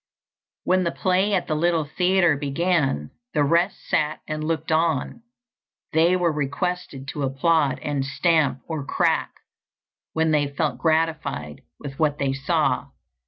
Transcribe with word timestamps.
When 0.63 0.83
the 0.83 0.89
play 0.91 1.35
at 1.35 1.45
the 1.45 1.53
little 1.53 1.85
theatre 1.85 2.35
began, 2.35 3.11
the 3.35 3.43
rest 3.43 3.87
sat 3.87 4.19
and 4.27 4.43
looked 4.43 4.71
on; 4.71 5.21
they 5.93 6.15
were 6.15 6.31
requested 6.31 7.07
to 7.09 7.21
applaud 7.21 7.77
and 7.83 8.03
stamp, 8.03 8.61
or 8.67 8.83
crack, 8.83 9.31
when 10.13 10.31
they 10.31 10.47
felt 10.47 10.79
gratified 10.79 11.61
with 11.79 11.99
what 11.99 12.17
they 12.17 12.33
saw. 12.33 12.87